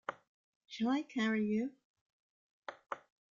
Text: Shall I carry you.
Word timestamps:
Shall 0.65 0.87
I 0.89 1.03
carry 1.03 1.45
you. 1.45 1.73